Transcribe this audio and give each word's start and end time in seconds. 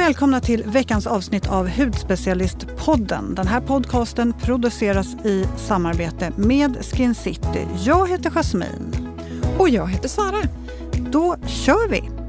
välkomna 0.00 0.40
till 0.40 0.64
veckans 0.66 1.06
avsnitt 1.06 1.46
av 1.46 1.68
Hudspecialistpodden. 1.68 3.34
Den 3.34 3.46
här 3.46 3.60
podcasten 3.60 4.32
produceras 4.32 5.14
i 5.24 5.44
samarbete 5.56 6.32
med 6.36 6.84
Skin 6.84 7.14
City. 7.14 7.66
Jag 7.84 8.08
heter 8.08 8.30
Jasmine. 8.30 8.92
Och 9.58 9.68
jag 9.68 9.88
heter 9.88 10.08
Sara. 10.08 10.42
Då 11.10 11.36
kör 11.46 11.88
vi! 11.88 12.19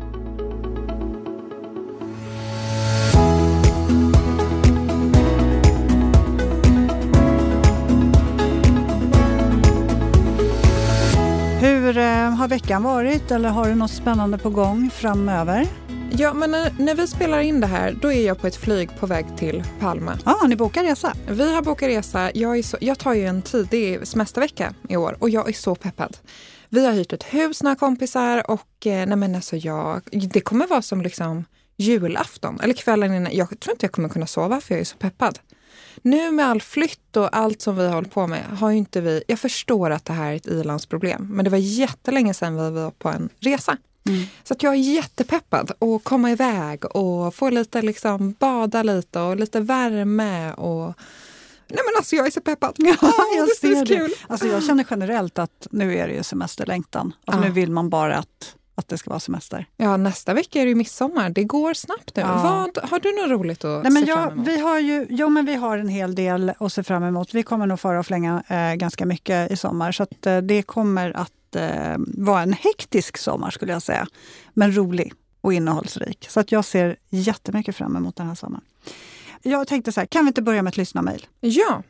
Har 12.42 12.48
veckan 12.48 12.84
varit 12.84 13.32
eller 13.32 13.50
har 13.50 13.70
du 13.70 13.76
något 13.76 13.92
spännande 13.92 14.38
på 14.38 14.50
gång 14.50 14.89
framöver? 14.89 15.68
Ja, 16.12 16.34
men 16.34 16.52
när, 16.52 16.74
när, 16.80 16.96
vi 16.96 17.07
spelar 17.07 17.39
in 17.39 17.60
det 17.60 17.68
här, 17.68 17.98
då 18.02 18.11
är 18.11 18.25
jag 18.25 18.42
på 18.42 18.48
ett 18.48 18.56
flyg 18.56 18.89
på 19.00 19.06
väg 19.06 19.25
till 19.38 19.64
Palma. 19.79 20.20
Ja, 20.25 20.39
ah, 20.43 20.48
ni 20.48 20.56
bokar 20.56 20.84
resa? 20.84 21.14
Vi 21.28 21.54
har 21.56 21.62
bokat 21.62 21.89
resa. 21.89 22.32
Jag, 22.34 22.57
är 22.57 22.64
så, 22.64 22.78
jag 22.82 23.00
tar 23.00 23.14
ju 23.14 23.25
en 23.25 23.42
tidig 23.42 24.07
semestervecka 24.07 24.74
i 24.89 24.98
år 24.98 25.18
och 25.20 25.29
jag 25.29 25.50
är 25.50 25.54
så 25.54 25.75
peppad. 25.75 26.18
Vi 26.70 26.86
har 26.86 26.93
hyrt 26.93 27.14
ett 27.14 27.24
hus, 27.24 27.64
några 27.64 27.75
kompisar 27.75 28.51
och 28.51 28.87
eh, 28.87 29.07
nej 29.07 29.18
men 29.18 29.36
alltså 29.36 29.56
jag, 29.56 30.01
det 30.12 30.42
kommer 30.42 30.68
vara 30.68 30.82
som 30.82 31.01
liksom 31.01 31.46
julafton 31.78 32.59
eller 32.64 32.73
kvällen 32.73 33.14
innan. 33.14 33.36
Jag 33.36 33.59
tror 33.59 33.73
inte 33.73 33.86
jag 33.86 33.92
kommer 33.92 34.09
kunna 34.09 34.28
sova 34.28 34.62
för 34.62 34.73
jag 34.73 34.81
är 34.81 34.86
så 34.86 34.98
peppad. 34.98 35.39
Nu 36.02 36.31
med 36.31 36.45
all 36.45 36.61
flytt 36.61 37.17
och 37.17 37.38
allt 37.38 37.61
som 37.61 37.75
vi 37.75 37.88
har 37.88 37.94
hållit 37.94 38.13
på 38.13 38.27
med 38.27 38.45
har 38.45 38.72
inte 38.72 39.02
vi, 39.02 39.23
jag 39.27 39.39
förstår 39.39 39.89
att 39.89 40.05
det 40.05 40.14
här 40.14 40.31
är 40.31 40.36
ett 40.36 40.47
ilandsproblem, 40.47 41.27
men 41.30 41.45
det 41.45 41.52
var 41.52 41.58
jättelänge 41.58 42.33
sedan 42.33 42.55
vi 42.55 42.69
var 42.69 42.91
på 42.91 43.09
en 43.09 43.30
resa. 43.39 43.77
Mm. 44.08 44.23
Så 44.44 44.53
att 44.53 44.64
jag 44.64 44.73
är 44.73 44.77
jättepeppad 44.77 45.72
att 45.72 46.03
komma 46.03 46.31
iväg 46.31 46.95
och 46.95 47.36
få 47.36 47.50
lite 47.50 47.81
liksom 47.81 48.31
bada 48.39 48.83
lite 48.83 49.20
och 49.20 49.38
lite 49.38 49.59
värme 49.59 50.53
och 50.53 50.94
Nej 51.73 51.80
men 51.86 51.98
alltså 51.98 52.16
jag 52.16 52.28
är 52.28 52.31
så 52.31 52.42
peppad. 52.42 52.76
Ja, 52.78 52.95
jag 53.36 53.48
det 53.48 53.55
ser 53.55 53.86
det. 53.86 53.98
Kul. 53.98 54.14
Alltså 54.28 54.48
jag 54.48 54.64
känner 54.64 54.86
generellt 54.89 55.39
att 55.39 55.67
nu 55.72 55.98
är 55.98 56.08
det 56.08 56.14
ju 56.14 56.23
semesterlängtan. 56.23 57.14
Alltså 57.26 57.44
ja. 57.44 57.48
Nu 57.48 57.53
vill 57.53 57.72
man 57.72 57.89
bara 57.89 58.17
att, 58.17 58.55
att 58.82 58.88
det 58.88 58.98
ska 58.98 59.10
vara 59.10 59.20
semester. 59.20 59.66
Ja, 59.78 59.98
nästa 59.98 60.34
vecka 60.34 60.60
är 60.60 60.64
det 60.66 60.70
ju 60.70 60.76
midsommar. 60.76 61.30
Det 61.30 61.44
går 61.44 61.74
snabbt 61.74 62.16
nu. 62.16 62.22
Ja. 62.22 62.28
Vad, 62.44 62.90
har 62.90 63.00
du 63.00 63.22
något 63.22 63.30
roligt 63.30 63.66
att 63.66 63.84
Nej, 63.84 63.92
men 63.92 64.04
se 64.04 64.10
jag, 64.10 64.23
fram 64.23 64.34
emot? 64.34 64.48
Vi 64.48 64.60
har 64.60 64.80
ju, 64.80 65.08
jo, 65.10 65.30
men 65.30 65.46
vi 65.46 65.56
har 65.56 65.78
en 65.78 65.90
hel 65.90 66.16
del 66.16 66.54
att 66.60 66.73
se 66.73 66.84
fram 66.84 67.04
emot. 67.04 67.34
Vi 67.34 67.44
kommer 67.44 67.68
nog 67.68 67.80
fara 67.80 68.00
och 68.00 68.06
flänga 68.06 68.44
eh, 68.48 68.73
ganska 68.76 69.06
mycket 69.06 69.52
i 69.52 69.58
sommar. 69.58 69.92
Så 69.92 70.04
att, 70.04 70.26
eh, 70.26 70.38
det 70.38 70.64
kommer 70.64 71.18
att 71.18 71.56
eh, 71.56 71.96
vara 71.98 72.42
en 72.42 72.54
hektisk 72.54 73.18
sommar 73.18 73.52
skulle 73.52 73.73
jag 73.73 73.82
säga. 73.82 74.08
Men 74.54 74.76
rolig 74.76 75.14
och 75.42 75.54
innehållsrik. 75.54 76.28
Så 76.30 76.40
att 76.40 76.52
jag 76.52 76.66
ser 76.66 76.95
jättemycket 77.10 77.76
fram 77.76 77.95
emot 77.95 78.16
den 78.16 78.28
här 78.28 78.36
sommaren. 78.36 78.64
Jag 79.42 79.68
tänkte 79.68 79.92
så 79.92 80.00
här, 80.00 80.08
kan 80.08 80.26
vi 80.26 80.28
inte 80.28 80.42
börja 80.42 80.62
med 80.62 80.72
ett 80.72 80.78
lyssnarmail? 80.78 81.26
Ja. 81.40 81.84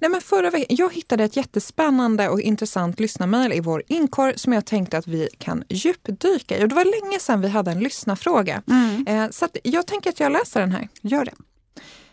Nej, 0.00 0.10
men 0.10 0.20
förra 0.20 0.50
veckan, 0.50 0.76
jag 0.76 0.94
hittade 0.94 1.24
ett 1.24 1.36
jättespännande 1.36 2.28
och 2.28 2.40
intressant 2.40 3.00
lyssnarmail 3.00 3.52
i 3.52 3.60
vår 3.60 3.82
inkorg 3.86 4.38
som 4.38 4.52
jag 4.52 4.66
tänkte 4.66 4.98
att 4.98 5.06
vi 5.06 5.28
kan 5.38 5.64
djupdyka 5.68 6.58
i. 6.58 6.64
Och 6.64 6.68
det 6.68 6.74
var 6.74 6.84
länge 6.84 7.18
sedan 7.18 7.40
vi 7.40 7.48
hade 7.48 7.70
en 7.70 7.80
lyssnarfråga. 7.80 8.62
Mm. 8.68 9.06
Eh, 9.06 9.30
så 9.30 9.48
jag 9.62 9.86
tänker 9.86 10.10
att 10.10 10.20
jag 10.20 10.32
läser 10.32 10.60
den 10.60 10.72
här. 10.72 10.88
Gör 11.02 11.24
det. 11.24 11.34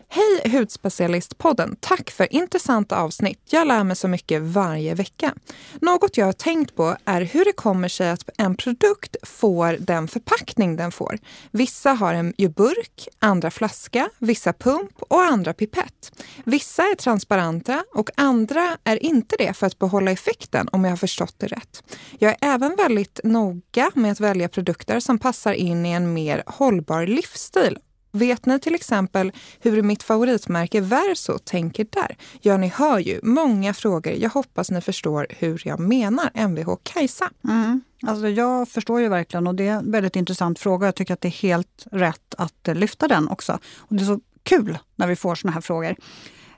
Hej 0.08 0.50
Hudspecialistpodden! 0.52 1.76
Tack 1.80 2.10
för 2.10 2.32
intressanta 2.34 2.96
avsnitt. 2.96 3.40
Jag 3.50 3.66
lär 3.66 3.84
mig 3.84 3.96
så 3.96 4.08
mycket 4.08 4.42
varje 4.42 4.94
vecka. 4.94 5.34
Något 5.80 6.16
jag 6.16 6.26
har 6.26 6.32
tänkt 6.32 6.76
på 6.76 6.96
är 7.04 7.20
hur 7.20 7.44
det 7.44 7.52
kommer 7.52 7.88
sig 7.88 8.10
att 8.10 8.28
en 8.38 8.56
produkt 8.56 9.16
får 9.22 9.76
den 9.80 10.08
förpackning 10.08 10.76
den 10.76 10.92
får. 10.92 11.18
Vissa 11.50 11.92
har 11.92 12.14
en 12.14 12.34
ju 12.38 12.48
burk, 12.48 13.08
andra 13.18 13.50
flaska, 13.50 14.10
vissa 14.18 14.52
pump 14.52 15.02
och 15.02 15.22
andra 15.22 15.52
pipett. 15.52 16.22
Vissa 16.44 16.82
är 16.82 16.94
transparenta 16.94 17.84
och 17.94 18.10
andra 18.16 18.78
är 18.84 19.04
inte 19.04 19.36
det 19.38 19.52
för 19.56 19.66
att 19.66 19.78
behålla 19.78 20.10
effekten 20.10 20.68
om 20.72 20.84
jag 20.84 20.92
har 20.92 20.96
förstått 20.96 21.34
det 21.38 21.46
rätt. 21.46 21.82
Jag 22.18 22.30
är 22.30 22.38
även 22.40 22.76
väldigt 22.76 23.20
noga 23.24 23.90
med 23.94 24.12
att 24.12 24.20
välja 24.20 24.48
produkter 24.48 25.00
som 25.00 25.18
passar 25.18 25.52
in 25.52 25.86
i 25.86 25.90
en 25.90 26.12
mer 26.12 26.42
hållbar 26.46 27.06
livsstil 27.06 27.78
Vet 28.14 28.46
ni 28.46 28.58
till 28.58 28.74
exempel 28.74 29.32
hur 29.60 29.82
mitt 29.82 30.02
favoritmärke 30.02 30.80
Verso 30.80 31.38
tänker 31.38 31.86
där? 31.90 32.16
Ja, 32.40 32.56
ni 32.56 32.68
hör 32.68 32.98
ju. 32.98 33.20
Många 33.22 33.74
frågor. 33.74 34.12
Jag 34.12 34.30
hoppas 34.30 34.70
ni 34.70 34.80
förstår 34.80 35.26
hur 35.30 35.62
jag 35.64 35.80
menar. 35.80 36.30
Mvh 36.34 36.74
Kajsa. 36.82 37.30
Mm. 37.44 37.80
Alltså 38.06 38.28
jag 38.28 38.68
förstår 38.68 39.00
ju 39.00 39.08
verkligen 39.08 39.46
och 39.46 39.54
det 39.54 39.68
är 39.68 39.72
en 39.72 39.90
väldigt 39.90 40.16
intressant 40.16 40.58
fråga. 40.58 40.86
Jag 40.86 40.94
tycker 40.94 41.14
att 41.14 41.20
det 41.20 41.28
är 41.28 41.42
helt 41.42 41.86
rätt 41.92 42.34
att 42.38 42.68
eh, 42.68 42.74
lyfta 42.74 43.08
den 43.08 43.28
också. 43.28 43.58
Och 43.78 43.96
det 43.96 44.02
är 44.02 44.06
så 44.06 44.20
kul 44.42 44.78
när 44.96 45.06
vi 45.06 45.16
får 45.16 45.34
såna 45.34 45.52
här 45.52 45.60
frågor. 45.60 45.96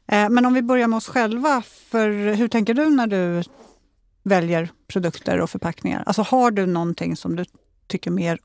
Eh, 0.08 0.28
men 0.28 0.46
om 0.46 0.54
vi 0.54 0.62
börjar 0.62 0.88
med 0.88 0.96
oss 0.96 1.08
själva. 1.08 1.62
För 1.90 2.34
hur 2.34 2.48
tänker 2.48 2.74
du 2.74 2.90
när 2.90 3.06
du 3.06 3.42
väljer 4.22 4.68
produkter 4.86 5.40
och 5.40 5.50
förpackningar? 5.50 6.02
Alltså 6.06 6.22
har 6.22 6.50
du 6.50 6.66
någonting 6.66 7.16
som 7.16 7.36
du 7.36 7.44
tycker 7.86 8.10
mer 8.10 8.38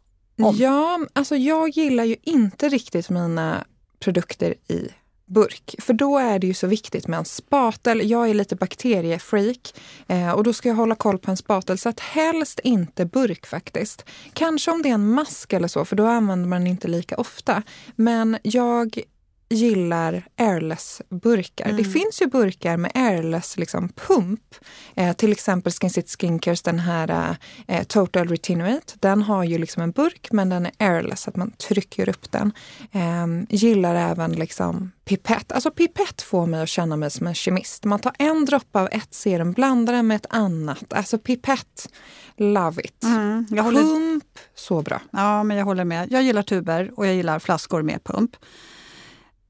om? 0.44 0.56
Ja, 0.56 1.00
alltså 1.13 1.35
jag 1.35 1.69
gillar 1.69 2.03
ju 2.03 2.16
inte 2.24 2.69
riktigt 2.69 3.09
mina 3.09 3.66
produkter 4.00 4.56
i 4.68 4.90
burk. 5.25 5.75
För 5.79 5.94
då 5.94 6.18
är 6.18 6.40
det 6.40 6.47
ju 6.47 6.53
så 6.53 6.68
viktigt 6.68 7.07
med 7.07 7.18
en 7.18 7.25
spatel. 7.25 8.09
Jag 8.09 8.29
är 8.29 8.34
lite 8.34 8.56
bakteriefreak 8.56 9.74
eh, 10.07 10.31
och 10.31 10.44
då 10.44 10.53
ska 10.53 10.69
jag 10.69 10.75
hålla 10.75 10.96
koll 10.96 11.18
på 11.18 11.31
en 11.31 11.38
spatel. 11.38 11.78
Så 11.78 11.90
att 11.90 12.00
helst 12.00 12.59
inte 12.63 13.06
burk 13.06 13.46
faktiskt. 13.46 14.06
Kanske 14.34 14.72
om 14.72 14.81
det 14.81 14.90
är 14.90 14.94
en 14.94 15.13
mask 15.13 15.53
eller 15.53 15.68
så, 15.68 15.85
för 15.85 15.96
då 15.96 16.06
använder 16.06 16.50
man 16.50 16.62
den 16.62 16.68
inte 16.68 16.88
lika 16.88 17.16
ofta. 17.16 17.63
Men 17.96 18.38
jag 18.44 19.02
gillar 19.51 20.23
airless-burkar. 20.38 21.66
Mm. 21.66 21.78
Det 21.78 21.84
finns 21.84 22.22
ju 22.22 22.28
burkar 22.28 22.78
med 22.78 22.91
airless 22.95 23.57
liksom, 23.57 23.89
pump. 23.89 24.56
Eh, 24.95 25.13
till 25.13 25.31
exempel 25.31 25.73
Skin 25.73 25.89
City 25.89 26.16
Skincare, 26.19 26.56
den 26.63 26.79
här 26.79 27.38
eh, 27.67 27.84
Total 27.84 28.28
Retinuate. 28.28 28.94
Den 29.00 29.22
har 29.22 29.44
ju 29.44 29.57
liksom 29.57 29.84
en 29.84 29.91
burk 29.91 30.31
men 30.31 30.50
den 30.50 30.66
är 30.66 30.72
airless, 30.79 31.28
att 31.28 31.35
man 31.35 31.51
trycker 31.51 32.09
upp 32.09 32.31
den. 32.31 32.51
Eh, 32.91 33.28
gillar 33.50 33.95
även 33.95 34.31
liksom 34.31 34.91
pipett. 35.06 35.51
Alltså 35.51 35.72
pipett 35.72 36.22
får 36.22 36.45
mig 36.45 36.61
att 36.61 36.69
känna 36.69 36.97
mig 36.97 37.11
som 37.11 37.28
en 37.28 37.35
kemist. 37.35 37.84
Man 37.84 38.00
tar 38.00 38.13
en 38.19 38.45
droppe 38.45 38.79
av 38.79 38.90
ett 38.91 39.13
serum, 39.13 39.51
blandar 39.51 39.94
den 39.94 40.07
med 40.07 40.16
ett 40.16 40.25
annat. 40.29 40.94
Alltså 40.94 41.17
pipett, 41.17 41.90
love 42.38 42.81
it. 42.81 43.03
Mm, 43.03 43.45
håller... 43.59 43.81
Pump, 43.81 44.23
så 44.56 44.81
bra. 44.81 45.01
Ja, 45.11 45.44
men 45.44 45.57
jag 45.57 45.66
håller 45.66 45.84
med. 45.84 46.11
Jag 46.11 46.23
gillar 46.23 46.44
tuber 46.44 46.91
och 46.95 47.07
jag 47.07 47.16
gillar 47.16 47.40
flaskor 47.40 47.81
med 47.81 48.03
pump. 48.03 48.35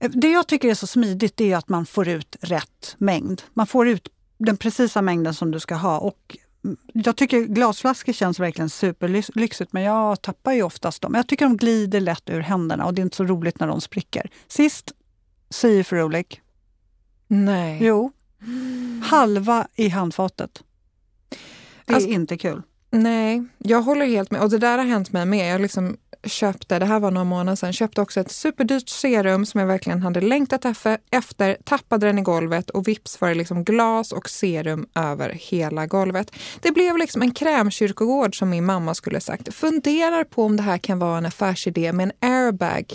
Det 0.09 0.31
jag 0.31 0.47
tycker 0.47 0.69
är 0.69 0.73
så 0.73 0.87
smidigt 0.87 1.41
är 1.41 1.57
att 1.57 1.69
man 1.69 1.85
får 1.85 2.07
ut 2.07 2.35
rätt 2.41 2.95
mängd. 2.97 3.41
Man 3.53 3.67
får 3.67 3.87
ut 3.87 4.09
den 4.37 4.57
precisa 4.57 5.01
mängden 5.01 5.33
som 5.33 5.51
du 5.51 5.59
ska 5.59 5.75
ha. 5.75 5.99
Och 5.99 6.37
jag 6.93 7.15
tycker 7.15 7.41
glasflaskor 7.45 8.13
känns 8.13 8.39
verkligen 8.39 8.69
superlyxigt 8.69 9.73
men 9.73 9.83
jag 9.83 10.21
tappar 10.21 10.53
ju 10.53 10.63
oftast 10.63 11.01
dem. 11.01 11.13
Jag 11.15 11.27
tycker 11.27 11.45
de 11.45 11.57
glider 11.57 11.99
lätt 11.99 12.29
ur 12.29 12.39
händerna 12.39 12.85
och 12.85 12.93
det 12.93 13.01
är 13.01 13.03
inte 13.03 13.17
så 13.17 13.25
roligt 13.25 13.59
när 13.59 13.67
de 13.67 13.81
spricker. 13.81 14.29
Sist, 14.47 14.91
syfrolik. 15.49 16.41
Nej. 17.27 17.79
Jo. 17.81 18.11
Halva 19.03 19.67
i 19.75 19.89
handfatet. 19.89 20.63
Det 21.85 21.91
är 21.91 21.95
alltså, 21.95 22.09
inte 22.09 22.37
kul. 22.37 22.61
Nej, 22.91 23.43
jag 23.57 23.81
håller 23.81 24.05
helt 24.05 24.31
med. 24.31 24.41
Och 24.41 24.49
det 24.49 24.57
där 24.57 24.77
har 24.77 24.85
hänt 24.85 25.11
mig 25.11 25.25
med. 25.25 25.53
Jag 25.53 25.61
liksom 25.61 25.97
köpte, 26.23 26.79
det 26.79 26.85
här 26.85 26.99
var 26.99 27.11
några 27.11 27.25
månader 27.25 27.55
sedan, 27.55 27.73
köpte 27.73 28.01
också 28.01 28.19
ett 28.19 28.31
superdyrt 28.31 28.89
serum 28.89 29.45
som 29.45 29.59
jag 29.59 29.67
verkligen 29.67 30.01
hade 30.01 30.21
längtat 30.21 30.65
efter, 31.11 31.57
tappade 31.63 32.05
den 32.05 32.19
i 32.19 32.21
golvet 32.21 32.69
och 32.69 32.87
vips 32.87 33.21
var 33.21 33.29
det 33.29 33.35
liksom 33.35 33.63
glas 33.63 34.11
och 34.11 34.29
serum 34.29 34.87
över 34.95 35.29
hela 35.29 35.85
golvet. 35.85 36.31
Det 36.61 36.71
blev 36.71 36.97
liksom 36.97 37.21
en 37.21 37.31
krämkyrkogård 37.31 38.39
som 38.39 38.49
min 38.49 38.65
mamma 38.65 38.95
skulle 38.95 39.19
sagt. 39.19 39.53
Funderar 39.53 40.23
på 40.23 40.43
om 40.43 40.57
det 40.57 40.63
här 40.63 40.77
kan 40.77 40.99
vara 40.99 41.17
en 41.17 41.25
affärsidé 41.25 41.93
med 41.93 42.03
en 42.03 42.29
airbag 42.29 42.93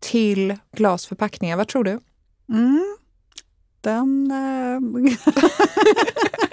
till 0.00 0.56
glasförpackningar. 0.76 1.56
Vad 1.56 1.68
tror 1.68 1.84
du? 1.84 2.00
Mm. 2.48 2.96
Den... 3.80 4.32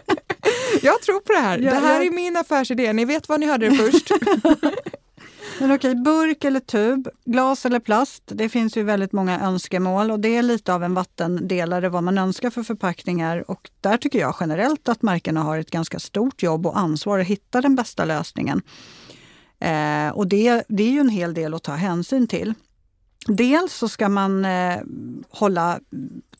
Jag 0.82 1.02
tror 1.02 1.20
på 1.20 1.34
det 1.34 1.40
här. 1.40 1.60
Ja, 1.60 1.72
det 1.72 1.80
här 1.80 1.96
jag... 1.96 2.06
är 2.06 2.12
min 2.12 2.38
affärsidé. 2.38 2.94
Ni 2.94 3.06
vet 3.06 3.30
vad 3.30 3.40
ni 3.40 3.46
hörde 3.46 3.70
det 3.70 3.76
först. 3.76 4.12
Men 5.60 5.72
okej, 5.72 5.96
burk 5.96 6.44
eller 6.44 6.60
tub, 6.60 7.10
glas 7.26 7.66
eller 7.66 7.80
plast. 7.80 8.24
Det 8.26 8.50
finns 8.50 8.78
ju 8.78 8.84
väldigt 8.84 9.12
många 9.12 9.40
önskemål 9.42 10.12
och 10.12 10.20
det 10.20 10.36
är 10.38 10.42
lite 10.42 10.74
av 10.74 10.84
en 10.84 10.94
vattendelare 10.94 11.90
vad 11.90 12.04
man 12.04 12.18
önskar 12.18 12.50
för 12.50 12.64
förpackningar. 12.64 13.52
Och 13.52 13.70
där 13.82 13.98
tycker 13.98 14.20
jag 14.20 14.36
generellt 14.40 14.90
att 14.90 15.02
märkena 15.02 15.44
har 15.44 15.58
ett 15.58 15.72
ganska 15.72 16.00
stort 16.00 16.44
jobb 16.44 16.66
och 16.66 16.78
ansvar 16.78 17.20
att 17.20 17.28
hitta 17.28 17.62
den 17.62 17.76
bästa 17.76 18.06
lösningen. 18.06 18.62
Eh, 19.60 20.10
och 20.10 20.28
det, 20.28 20.64
det 20.68 20.84
är 20.84 20.92
ju 20.92 21.00
en 21.00 21.10
hel 21.10 21.34
del 21.34 21.54
att 21.54 21.64
ta 21.64 21.74
hänsyn 21.74 22.28
till. 22.28 22.54
Dels 23.28 23.74
så 23.74 23.90
ska 23.90 24.10
man 24.10 24.46
eh, 24.46 24.78
hålla 25.30 25.80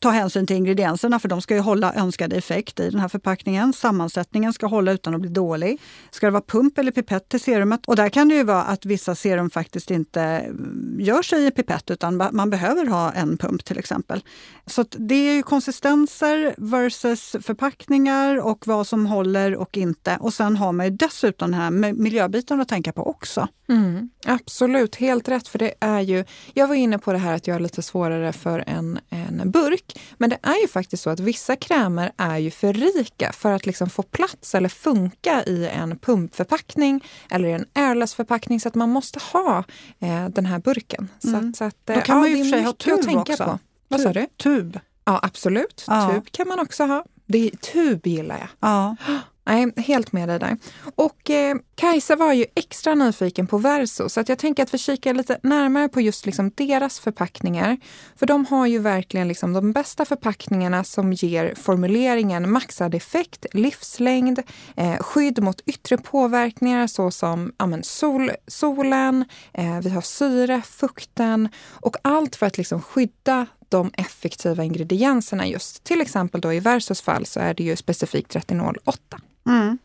ta 0.02 0.10
hänsyn 0.10 0.46
till 0.46 0.56
ingredienserna 0.56 1.18
för 1.18 1.28
de 1.28 1.42
ska 1.42 1.54
ju 1.54 1.60
hålla 1.60 1.94
önskad 1.94 2.32
effekt 2.32 2.80
i 2.80 2.90
den 2.90 3.00
här 3.00 3.08
förpackningen. 3.08 3.72
Sammansättningen 3.72 4.52
ska 4.52 4.66
hålla 4.66 4.92
utan 4.92 5.14
att 5.14 5.20
bli 5.20 5.30
dålig. 5.30 5.80
Ska 6.10 6.26
det 6.26 6.30
vara 6.30 6.42
pump 6.42 6.78
eller 6.78 6.92
pipett 6.92 7.28
till 7.28 7.40
serumet? 7.40 7.80
Och 7.86 7.96
där 7.96 8.08
kan 8.08 8.28
det 8.28 8.34
ju 8.34 8.44
vara 8.44 8.62
att 8.62 8.86
vissa 8.86 9.14
serum 9.14 9.50
faktiskt 9.50 9.90
inte 9.90 10.20
mm, 10.20 10.96
gör 11.00 11.22
sig 11.22 11.46
i 11.46 11.50
pipett 11.50 11.90
utan 11.90 12.28
man 12.32 12.50
behöver 12.50 12.86
ha 12.86 13.12
en 13.12 13.36
pump 13.36 13.64
till 13.64 13.78
exempel. 13.78 14.24
Så 14.66 14.84
det 14.90 15.14
är 15.14 15.34
ju 15.34 15.42
konsistenser 15.42 16.54
versus 16.58 17.36
förpackningar 17.40 18.46
och 18.46 18.66
vad 18.66 18.86
som 18.86 19.06
håller 19.06 19.56
och 19.56 19.76
inte. 19.76 20.16
Och 20.20 20.34
sen 20.34 20.56
har 20.56 20.72
man 20.72 20.86
ju 20.86 20.92
dessutom 20.92 21.50
den 21.50 21.60
här 21.60 21.92
miljöbiten 21.92 22.60
att 22.60 22.68
tänka 22.68 22.92
på 22.92 23.06
också. 23.06 23.48
Mm, 23.68 24.10
absolut, 24.26 24.96
helt 24.96 25.28
rätt. 25.28 25.48
För 25.48 25.58
det 25.58 25.74
är 25.80 26.00
ju, 26.00 26.24
jag 26.54 26.68
var 26.68 26.74
inne 26.74 26.98
på 26.98 27.12
det 27.12 27.18
här 27.18 27.34
att 27.34 27.46
jag 27.46 27.54
är 27.54 27.60
lite 27.60 27.82
svårare 27.82 28.32
för 28.32 28.64
en, 28.66 28.98
en 29.10 29.50
burk. 29.50 29.91
Men 30.18 30.30
det 30.30 30.38
är 30.42 30.60
ju 30.62 30.68
faktiskt 30.68 31.02
så 31.02 31.10
att 31.10 31.20
vissa 31.20 31.56
krämer 31.56 32.12
är 32.16 32.38
ju 32.38 32.50
för 32.50 32.72
rika 32.72 33.32
för 33.32 33.52
att 33.52 33.66
liksom 33.66 33.90
få 33.90 34.02
plats 34.02 34.54
eller 34.54 34.68
funka 34.68 35.44
i 35.44 35.68
en 35.68 35.98
pumpförpackning 35.98 37.04
eller 37.30 37.48
i 37.48 37.52
en 37.52 37.66
airless-förpackning. 37.72 38.60
Så 38.60 38.68
att 38.68 38.74
man 38.74 38.90
måste 38.90 39.20
ha 39.32 39.64
eh, 40.00 40.28
den 40.28 40.46
här 40.46 40.58
burken. 40.58 41.08
Mm. 41.24 41.54
Så 41.54 41.64
att, 41.64 41.76
Då 41.84 41.92
kan 41.92 42.02
ja, 42.06 42.14
man 42.14 42.30
ju 42.30 42.36
för 42.36 42.50
sig 42.50 42.62
ha 42.62 42.72
tub 42.72 43.16
också. 43.16 43.44
På. 43.44 43.58
Vad 43.88 44.00
sa 44.00 44.12
du? 44.12 44.26
Tub. 44.36 44.80
Ja, 45.04 45.20
absolut. 45.22 45.84
Ja. 45.86 46.10
Tub 46.14 46.30
kan 46.30 46.48
man 46.48 46.60
också 46.60 46.84
ha. 46.84 47.04
Det, 47.26 47.50
tub 47.60 48.06
gillar 48.06 48.38
jag. 48.38 48.48
Ja. 48.60 48.96
Nej, 49.44 49.72
helt 49.76 50.12
med 50.12 50.28
dig 50.28 50.38
där. 50.38 50.56
Och 50.94 51.30
eh, 51.30 51.56
Kajsa 51.74 52.16
var 52.16 52.32
ju 52.32 52.46
extra 52.54 52.94
nyfiken 52.94 53.46
på 53.46 53.58
Verso 53.58 54.08
så 54.08 54.20
att 54.20 54.28
jag 54.28 54.38
tänker 54.38 54.62
att 54.62 54.74
vi 54.74 54.78
kikar 54.78 55.14
lite 55.14 55.38
närmare 55.42 55.88
på 55.88 56.00
just 56.00 56.26
liksom 56.26 56.50
deras 56.54 57.00
förpackningar. 57.00 57.76
För 58.16 58.26
de 58.26 58.46
har 58.46 58.66
ju 58.66 58.78
verkligen 58.78 59.28
liksom 59.28 59.52
de 59.52 59.72
bästa 59.72 60.04
förpackningarna 60.04 60.84
som 60.84 61.12
ger 61.12 61.54
formuleringen 61.54 62.50
maxad 62.50 62.94
effekt, 62.94 63.46
livslängd, 63.52 64.42
eh, 64.76 64.96
skydd 64.96 65.42
mot 65.42 65.60
yttre 65.60 65.98
påverkningar 65.98 66.86
såsom 66.86 67.52
ja, 67.58 67.66
men 67.66 67.82
sol, 67.82 68.30
solen, 68.46 69.24
eh, 69.52 69.80
vi 69.80 69.90
har 69.90 70.02
syre, 70.02 70.62
fukten 70.64 71.48
och 71.70 71.96
allt 72.02 72.36
för 72.36 72.46
att 72.46 72.58
liksom 72.58 72.82
skydda 72.82 73.46
de 73.68 73.90
effektiva 73.94 74.64
ingredienserna 74.64 75.46
just. 75.46 75.84
Till 75.84 76.00
exempel 76.00 76.40
då 76.40 76.52
i 76.52 76.60
Versus 76.60 77.00
fall 77.00 77.26
så 77.26 77.40
är 77.40 77.54
det 77.54 77.64
ju 77.64 77.76
specifikt 77.76 78.36
retinol 78.36 78.76
8. 78.84 79.20
Mm. 79.46 79.78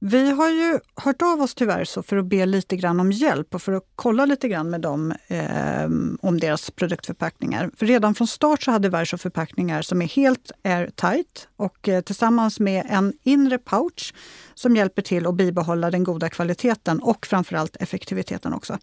Vi 0.00 0.30
har 0.30 0.50
ju 0.50 0.78
hört 0.96 1.22
av 1.22 1.42
oss 1.42 1.54
tyvärr 1.54 1.84
så 1.84 2.02
för 2.02 2.16
att 2.16 2.26
be 2.26 2.46
lite 2.46 2.76
grann 2.76 3.00
om 3.00 3.12
hjälp 3.12 3.54
och 3.54 3.62
för 3.62 3.72
att 3.72 3.84
kolla 3.96 4.24
lite 4.24 4.48
grann 4.48 4.70
med 4.70 4.80
dem 4.80 5.14
eh, 5.26 5.84
om 6.20 6.40
deras 6.40 6.70
produktförpackningar. 6.70 7.70
För 7.76 7.86
redan 7.86 8.14
från 8.14 8.26
start 8.26 8.62
så 8.62 8.70
hade 8.70 8.88
Verso 8.88 9.18
förpackningar 9.18 9.82
som 9.82 10.02
är 10.02 10.06
helt 10.06 10.50
airtight 10.62 11.48
och 11.56 11.88
eh, 11.88 12.00
tillsammans 12.00 12.60
med 12.60 12.86
en 12.88 13.12
inre 13.22 13.58
pouch 13.58 14.14
som 14.54 14.76
hjälper 14.76 15.02
till 15.02 15.26
att 15.26 15.34
bibehålla 15.34 15.90
den 15.90 16.04
goda 16.04 16.28
kvaliteten 16.28 17.00
och 17.00 17.26
framförallt 17.26 17.76
effektiviteten 17.76 18.52
också. 18.52 18.78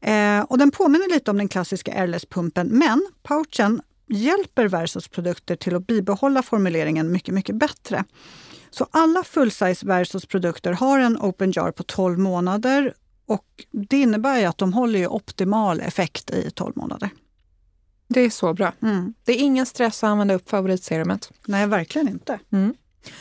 Eh, 0.00 0.40
och 0.40 0.58
den 0.58 0.70
påminner 0.70 1.14
lite 1.14 1.30
om 1.30 1.38
den 1.38 1.48
klassiska 1.48 1.92
airless-pumpen 1.92 2.68
men 2.68 3.06
pouchen 3.22 3.82
hjälper 4.08 4.68
Versos 4.68 5.08
produkter 5.08 5.56
till 5.56 5.76
att 5.76 5.86
bibehålla 5.86 6.42
formuleringen 6.42 7.12
mycket, 7.12 7.34
mycket 7.34 7.56
bättre. 7.56 8.04
Så 8.70 8.86
alla 8.90 9.22
full-size 9.22 9.86
Versos 9.86 10.26
produkter 10.26 10.72
har 10.72 10.98
en 10.98 11.18
open 11.18 11.52
jar 11.52 11.70
på 11.70 11.82
12 11.82 12.18
månader 12.18 12.94
och 13.26 13.46
det 13.70 14.00
innebär 14.00 14.46
att 14.46 14.58
de 14.58 14.72
håller 14.72 15.08
optimal 15.08 15.80
effekt 15.80 16.30
i 16.30 16.50
12 16.50 16.76
månader. 16.76 17.10
Det 18.08 18.20
är 18.20 18.30
så 18.30 18.54
bra. 18.54 18.72
Mm. 18.82 19.14
Det 19.24 19.32
är 19.32 19.42
ingen 19.42 19.66
stress 19.66 20.04
att 20.04 20.08
använda 20.08 20.34
upp 20.34 20.50
favoritserumet. 20.50 21.32
Nej, 21.46 21.66
verkligen 21.66 22.08
inte. 22.08 22.38
Mm. 22.52 22.74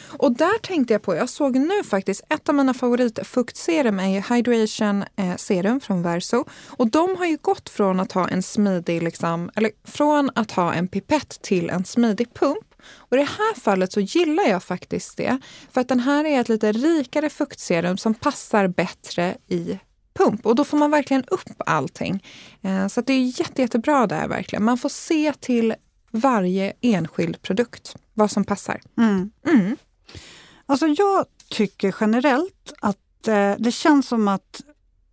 Och 0.08 0.32
där 0.32 0.60
tänkte 0.60 0.94
jag 0.94 1.02
på, 1.02 1.16
jag 1.16 1.30
såg 1.30 1.56
nu 1.56 1.84
faktiskt, 1.84 2.24
ett 2.30 2.50
av 2.50 2.56
mina 2.56 2.74
favoritfuktserum 2.74 4.00
är 4.00 4.08
ju 4.08 4.36
Hydration 4.36 5.04
eh, 5.16 5.36
Serum 5.36 5.80
från 5.80 6.02
Verso. 6.02 6.46
Och 6.68 6.88
de 6.88 7.16
har 7.16 7.26
ju 7.26 7.38
gått 7.42 7.70
från 7.70 8.00
att 8.00 8.12
ha 8.12 8.28
en 8.28 8.44
smidig, 8.44 9.04
liksom, 9.04 9.52
eller 9.56 9.72
från 9.84 10.30
att 10.36 10.52
ha 10.52 10.74
en 10.74 10.88
pipett 10.88 11.42
till 11.42 11.70
en 11.70 11.86
smidig 11.86 12.34
pump. 12.34 12.66
Och 12.94 13.18
I 13.18 13.20
det 13.20 13.30
här 13.38 13.60
fallet 13.60 13.92
så 13.92 14.00
gillar 14.00 14.44
jag 14.44 14.64
faktiskt 14.64 15.18
det. 15.18 15.40
För 15.72 15.82
att 15.82 15.88
den 15.88 16.00
här 16.00 16.26
är 16.26 16.42
ett 16.42 16.50
lite 16.50 16.72
rikare 16.72 17.30
fuktserum 17.30 17.98
som 17.98 18.14
passar 18.14 18.68
bättre 18.68 19.38
i 19.48 19.80
pump. 20.18 20.46
Och 20.46 20.56
då 20.56 20.64
får 20.64 20.78
man 20.78 20.92
verkligen 20.92 21.24
upp 21.28 21.62
allting. 21.66 22.24
Eh, 22.62 22.88
så 22.88 23.02
det 23.02 23.14
är 23.14 23.40
jätte, 23.40 23.62
jättebra 23.62 24.08
här 24.12 24.28
verkligen. 24.28 24.64
Man 24.64 24.78
får 24.78 24.90
se 24.90 25.34
till 25.40 25.76
varje 26.15 26.73
enskild 26.81 27.41
produkt 27.41 27.95
vad 28.13 28.31
som 28.31 28.44
passar. 28.44 28.81
Mm. 28.97 29.31
Mm. 29.47 29.77
Alltså 30.65 30.88
jag 30.88 31.25
tycker 31.50 31.95
generellt 32.00 32.73
att 32.79 33.27
eh, 33.27 33.53
det 33.57 33.71
känns 33.71 34.07
som 34.07 34.27
att 34.27 34.62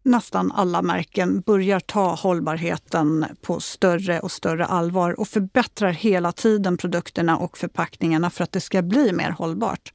nästan 0.04 0.52
alla 0.52 0.82
märken 0.82 1.40
börjar 1.40 1.80
ta 1.80 2.14
hållbarheten 2.14 3.26
på 3.42 3.60
större 3.60 4.20
och 4.20 4.32
större 4.32 4.66
allvar 4.66 5.20
och 5.20 5.28
förbättrar 5.28 5.90
hela 5.90 6.32
tiden 6.32 6.76
produkterna 6.76 7.36
och 7.36 7.58
förpackningarna 7.58 8.30
för 8.30 8.44
att 8.44 8.52
det 8.52 8.60
ska 8.60 8.82
bli 8.82 9.12
mer 9.12 9.30
hållbart. 9.30 9.92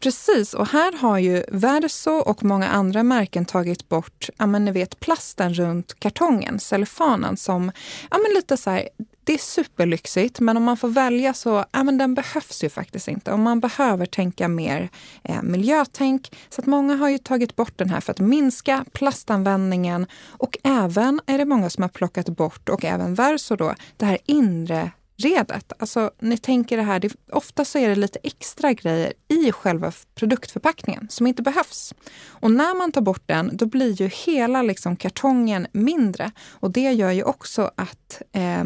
Precis, 0.00 0.54
och 0.54 0.68
här 0.68 0.92
har 0.98 1.18
ju 1.18 1.44
Verso 1.48 2.10
och 2.10 2.44
många 2.44 2.68
andra 2.68 3.02
märken 3.02 3.44
tagit 3.44 3.88
bort 3.88 4.28
ja, 4.38 4.46
men 4.46 4.64
ni 4.64 4.72
vet, 4.72 5.00
plasten 5.00 5.54
runt 5.54 6.00
kartongen, 6.00 6.60
cellofanen 6.60 7.36
som 7.36 7.72
ja, 8.10 8.18
men 8.18 8.34
lite 8.34 8.56
så 8.56 8.70
här, 8.70 8.88
det 9.28 9.34
är 9.34 9.38
superlyxigt, 9.38 10.40
men 10.40 10.56
om 10.56 10.64
man 10.64 10.76
får 10.76 10.88
välja 10.88 11.34
så 11.34 11.64
ja, 11.72 11.84
men 11.84 11.98
den 11.98 12.14
behövs 12.14 12.64
ju 12.64 12.68
faktiskt 12.68 13.08
inte. 13.08 13.32
Och 13.32 13.38
man 13.38 13.60
behöver 13.60 14.06
tänka 14.06 14.48
mer 14.48 14.88
eh, 15.22 15.42
miljötänk. 15.42 16.36
Så 16.48 16.60
att 16.60 16.66
många 16.66 16.94
har 16.96 17.08
ju 17.08 17.18
tagit 17.18 17.56
bort 17.56 17.78
den 17.78 17.90
här 17.90 18.00
för 18.00 18.12
att 18.12 18.20
minska 18.20 18.84
plastanvändningen. 18.92 20.06
Och 20.26 20.58
även 20.64 21.20
är 21.26 21.38
det 21.38 21.44
många 21.44 21.70
som 21.70 21.82
har 21.82 21.88
plockat 21.88 22.28
bort, 22.28 22.68
och 22.68 22.84
även 22.84 23.14
Verso 23.14 23.56
då, 23.56 23.74
det 23.96 24.06
här 24.06 24.18
inre 24.26 24.90
redet. 25.16 25.72
Alltså, 25.78 26.10
ni 26.20 26.38
tänker 26.38 26.76
det 26.76 26.82
här, 26.82 27.00
det, 27.00 27.12
ofta 27.32 27.64
så 27.64 27.78
är 27.78 27.88
det 27.88 27.94
lite 27.94 28.18
extra 28.22 28.72
grejer 28.72 29.12
i 29.28 29.52
själva 29.52 29.92
produktförpackningen 30.14 31.06
som 31.10 31.26
inte 31.26 31.42
behövs. 31.42 31.94
Och 32.28 32.50
när 32.50 32.74
man 32.74 32.92
tar 32.92 33.00
bort 33.00 33.22
den, 33.26 33.56
då 33.56 33.66
blir 33.66 33.92
ju 33.92 34.06
hela 34.06 34.62
liksom 34.62 34.96
kartongen 34.96 35.66
mindre. 35.72 36.30
Och 36.50 36.70
det 36.70 36.92
gör 36.92 37.10
ju 37.10 37.22
också 37.22 37.70
att 37.76 38.22
eh, 38.32 38.64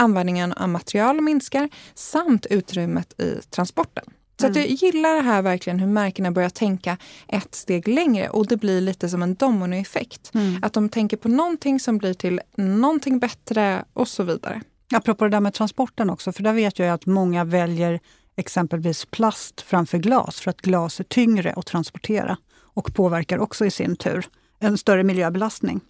användningen 0.00 0.52
av 0.52 0.68
material 0.68 1.20
minskar 1.20 1.68
samt 1.94 2.46
utrymmet 2.46 3.20
i 3.20 3.40
transporten. 3.50 4.04
Så 4.40 4.46
mm. 4.46 4.50
att 4.50 4.56
jag 4.56 4.66
gillar 4.66 5.14
det 5.14 5.20
här 5.20 5.42
verkligen 5.42 5.78
hur 5.78 5.86
märkena 5.86 6.30
börjar 6.30 6.50
tänka 6.50 6.96
ett 7.28 7.54
steg 7.54 7.88
längre 7.88 8.28
och 8.28 8.46
det 8.46 8.56
blir 8.56 8.80
lite 8.80 9.08
som 9.08 9.22
en 9.22 9.34
dominoeffekt. 9.34 10.34
Mm. 10.34 10.58
Att 10.62 10.72
de 10.72 10.88
tänker 10.88 11.16
på 11.16 11.28
någonting 11.28 11.80
som 11.80 11.98
blir 11.98 12.14
till 12.14 12.40
någonting 12.56 13.18
bättre 13.18 13.84
och 13.92 14.08
så 14.08 14.22
vidare. 14.22 14.62
Apropå 14.94 15.24
det 15.24 15.30
där 15.30 15.40
med 15.40 15.54
transporten 15.54 16.10
också, 16.10 16.32
för 16.32 16.42
där 16.42 16.52
vet 16.52 16.78
jag 16.78 16.88
att 16.88 17.06
många 17.06 17.44
väljer 17.44 18.00
exempelvis 18.36 19.04
plast 19.04 19.60
framför 19.60 19.98
glas 19.98 20.40
för 20.40 20.50
att 20.50 20.60
glas 20.60 21.00
är 21.00 21.04
tyngre 21.04 21.52
att 21.52 21.66
transportera 21.66 22.36
och 22.74 22.94
påverkar 22.94 23.38
också 23.38 23.66
i 23.66 23.70
sin 23.70 23.96
tur 23.96 24.26
en 24.58 24.78
större 24.78 25.02
miljöbelastning. 25.02 25.80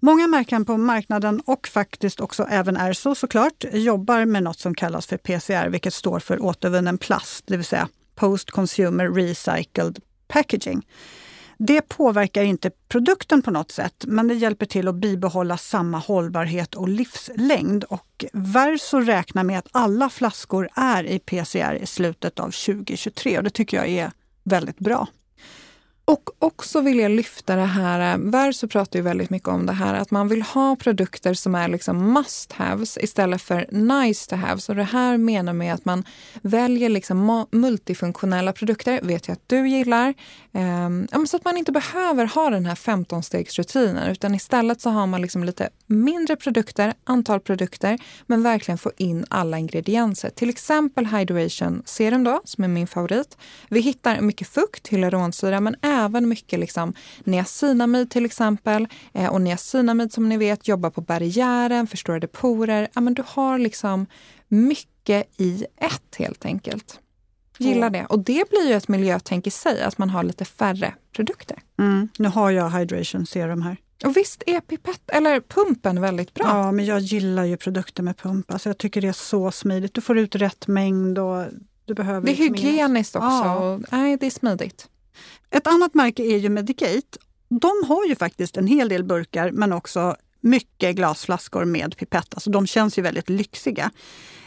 Många 0.00 0.26
märken 0.26 0.64
på 0.64 0.76
marknaden 0.76 1.40
och 1.40 1.68
faktiskt 1.68 2.20
också 2.20 2.46
även 2.50 2.76
Erso 2.76 3.14
såklart 3.14 3.64
jobbar 3.72 4.24
med 4.24 4.42
något 4.42 4.58
som 4.58 4.74
kallas 4.74 5.06
för 5.06 5.16
PCR, 5.16 5.68
vilket 5.68 5.94
står 5.94 6.20
för 6.20 6.42
återvunnen 6.42 6.98
plast, 6.98 7.44
det 7.46 7.56
vill 7.56 7.66
säga 7.66 7.88
Post 8.14 8.50
Consumer 8.50 9.10
Recycled 9.10 9.98
Packaging. 10.28 10.86
Det 11.58 11.82
påverkar 11.82 12.42
inte 12.42 12.70
produkten 12.88 13.42
på 13.42 13.50
något 13.50 13.70
sätt, 13.70 14.04
men 14.06 14.28
det 14.28 14.34
hjälper 14.34 14.66
till 14.66 14.88
att 14.88 14.94
bibehålla 14.94 15.56
samma 15.56 15.98
hållbarhet 15.98 16.74
och 16.74 16.88
livslängd. 16.88 17.84
Och 17.84 18.24
Verso 18.32 19.00
räknar 19.00 19.44
med 19.44 19.58
att 19.58 19.68
alla 19.72 20.08
flaskor 20.08 20.68
är 20.74 21.04
i 21.04 21.18
PCR 21.18 21.74
i 21.74 21.86
slutet 21.86 22.40
av 22.40 22.50
2023 22.50 23.38
och 23.38 23.44
det 23.44 23.50
tycker 23.50 23.76
jag 23.76 23.88
är 23.88 24.10
väldigt 24.44 24.78
bra. 24.78 25.06
Och 26.08 26.30
också 26.38 26.80
vill 26.80 26.98
jag 26.98 27.10
lyfta 27.10 27.56
det 27.56 27.64
här, 27.64 28.14
eh, 28.14 28.18
Verso 28.18 28.68
pratar 28.68 28.98
ju 28.98 29.02
väldigt 29.02 29.30
mycket 29.30 29.48
om 29.48 29.66
det 29.66 29.72
här 29.72 29.94
att 29.94 30.10
man 30.10 30.28
vill 30.28 30.42
ha 30.42 30.76
produkter 30.76 31.34
som 31.34 31.54
är 31.54 31.68
liksom 31.68 32.12
must 32.12 32.52
haves 32.52 32.98
istället 33.00 33.42
för 33.42 33.66
nice 33.70 34.30
to 34.30 34.36
haves. 34.36 34.68
Och 34.68 34.74
det 34.76 34.84
här 34.84 35.16
menar 35.16 35.52
med 35.52 35.74
att 35.74 35.84
man 35.84 36.04
väljer 36.42 36.88
liksom 36.88 37.46
multifunktionella 37.50 38.52
produkter, 38.52 39.00
vet 39.02 39.28
jag 39.28 39.32
att 39.32 39.42
du 39.46 39.68
gillar. 39.68 40.14
Um, 40.52 41.26
så 41.26 41.36
att 41.36 41.44
man 41.44 41.56
inte 41.56 41.72
behöver 41.72 42.26
ha 42.26 42.50
den 42.50 42.66
här 42.66 42.74
15-stegsrutinen 42.74 44.10
utan 44.10 44.34
istället 44.34 44.80
så 44.80 44.90
har 44.90 45.06
man 45.06 45.22
liksom 45.22 45.44
lite 45.44 45.68
mindre 45.88 46.36
produkter, 46.36 46.94
antal 47.04 47.40
produkter, 47.40 47.98
men 48.26 48.42
verkligen 48.42 48.78
få 48.78 48.92
in 48.96 49.24
alla 49.30 49.58
ingredienser. 49.58 50.30
Till 50.30 50.50
exempel 50.50 51.06
Hydration 51.06 51.82
Serum 51.84 52.24
då, 52.24 52.40
som 52.44 52.64
är 52.64 52.68
min 52.68 52.86
favorit. 52.86 53.36
Vi 53.68 53.80
hittar 53.80 54.20
mycket 54.20 54.48
fukt, 54.48 54.88
hyaluronsyra, 54.88 55.60
men 55.60 55.76
även 55.82 56.28
mycket 56.28 56.60
liksom 56.60 56.94
niacinamid 57.24 58.10
till 58.10 58.24
exempel. 58.24 58.88
Eh, 59.12 59.32
och 59.32 59.40
niacinamid 59.40 60.12
som 60.12 60.28
ni 60.28 60.36
vet 60.36 60.68
jobbar 60.68 60.90
på 60.90 61.00
barriären, 61.00 61.86
förstorade 61.86 62.26
porer. 62.26 62.88
Ja, 62.94 63.00
men 63.00 63.14
du 63.14 63.22
har 63.26 63.58
liksom 63.58 64.06
mycket 64.48 65.40
i 65.40 65.64
ett 65.76 66.16
helt 66.18 66.44
enkelt. 66.44 67.00
Gillar 67.58 67.90
det. 67.90 68.06
Och 68.06 68.18
det 68.18 68.50
blir 68.50 68.68
ju 68.68 68.74
ett 68.74 68.88
miljötänk 68.88 69.46
i 69.46 69.50
sig, 69.50 69.82
att 69.82 69.98
man 69.98 70.10
har 70.10 70.22
lite 70.22 70.44
färre 70.44 70.94
produkter. 71.16 71.58
Mm. 71.78 72.08
Nu 72.18 72.28
har 72.28 72.50
jag 72.50 72.70
Hydration 72.70 73.26
Serum 73.26 73.62
här. 73.62 73.76
Och 74.04 74.16
visst 74.16 74.42
är 74.46 74.60
pipett, 74.60 75.10
eller 75.10 75.40
pumpen 75.40 76.00
väldigt 76.00 76.34
bra? 76.34 76.46
Ja, 76.46 76.72
men 76.72 76.84
jag 76.84 77.00
gillar 77.00 77.44
ju 77.44 77.56
produkter 77.56 78.02
med 78.02 78.16
pump. 78.16 78.52
Alltså 78.52 78.68
jag 78.68 78.78
tycker 78.78 79.00
det 79.00 79.08
är 79.08 79.12
så 79.12 79.50
smidigt. 79.50 79.94
Du 79.94 80.00
får 80.00 80.18
ut 80.18 80.34
rätt 80.34 80.66
mängd 80.66 81.18
och 81.18 81.44
du 81.84 81.94
behöver... 81.94 82.26
Det 82.26 82.32
är 82.32 82.36
liksom 82.36 82.54
hygieniskt 82.54 83.16
också. 83.16 83.26
Ja. 83.26 83.80
Nej, 83.90 84.16
det 84.16 84.26
är 84.26 84.30
smidigt. 84.30 84.88
Ett 85.50 85.66
annat 85.66 85.94
märke 85.94 86.22
är 86.22 86.38
ju 86.38 86.48
Medicate. 86.48 87.18
De 87.48 87.72
har 87.88 88.06
ju 88.06 88.16
faktiskt 88.16 88.56
en 88.56 88.66
hel 88.66 88.88
del 88.88 89.04
burkar 89.04 89.50
men 89.50 89.72
också 89.72 90.16
mycket 90.40 90.96
glasflaskor 90.96 91.64
med 91.64 91.96
pipett. 91.96 92.34
Alltså 92.34 92.50
de 92.50 92.66
känns 92.66 92.98
ju 92.98 93.02
väldigt 93.02 93.28
lyxiga. 93.28 93.90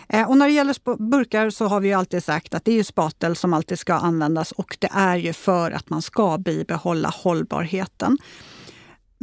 Eh, 0.10 0.30
och 0.30 0.38
när 0.38 0.48
det 0.48 0.54
gäller 0.54 1.08
burkar 1.10 1.50
så 1.50 1.66
har 1.68 1.80
vi 1.80 1.94
alltid 1.94 2.24
sagt 2.24 2.54
att 2.54 2.66
det 2.66 2.80
är 2.80 2.84
spatel 2.84 3.36
som 3.36 3.54
alltid 3.54 3.80
ska 3.80 3.94
användas 3.94 4.52
och 4.52 4.78
det 4.80 4.90
är 4.94 5.18
ju 5.18 5.34
för 5.34 5.72
att 5.72 5.90
man 5.90 6.02
ska 6.02 6.38
bibehålla 6.38 7.10
hållbarheten. 7.10 8.18